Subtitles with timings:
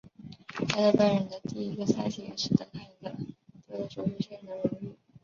[0.47, 3.17] 他在拜仁的第一个赛季也使他赢得了
[3.67, 4.95] 德国足球先生的荣誉。